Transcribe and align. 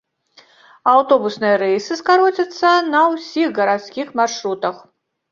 Аўтобусныя 0.91 1.59
рэйсы 1.63 1.97
скароцяцца 1.99 2.71
на 2.93 3.01
ўсіх 3.11 3.47
гарадскіх 3.59 4.07
маршрутах. 4.21 4.81